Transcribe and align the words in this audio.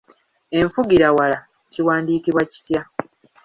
Enfugirawala 0.59 1.37
kiwandiikibwa 1.71 2.43
kitya? 2.51 2.81